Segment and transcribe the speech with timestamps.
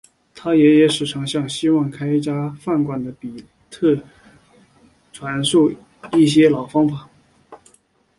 [0.33, 3.95] 他爷爷时常向希望开一家饭馆的比特
[5.13, 5.71] 传授
[6.13, 7.07] 一些老方法。